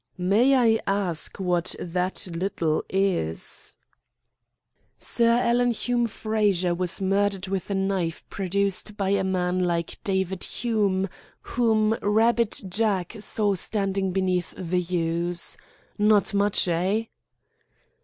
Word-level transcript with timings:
"May 0.17 0.55
I 0.55 0.79
ask 0.87 1.39
what 1.39 1.75
that 1.79 2.25
little 2.33 2.83
is?" 2.89 3.77
"Sir 4.97 5.29
Alan 5.29 5.69
Hume 5.69 6.07
Frazer 6.07 6.73
was 6.73 6.99
murdered 6.99 7.47
with 7.47 7.69
a 7.69 7.75
knife 7.75 8.27
produced 8.27 8.97
by 8.97 9.09
a 9.11 9.23
man 9.23 9.63
like 9.63 9.99
David 10.03 10.43
Hume, 10.43 11.07
whom 11.43 11.93
'Rabbit 12.01 12.63
Jack' 12.67 13.17
saw 13.19 13.53
standing 13.53 14.11
beneath 14.11 14.55
the 14.57 14.81
yews. 14.81 15.55
Not 15.99 16.33
much, 16.33 16.67
eh?" 16.67 17.03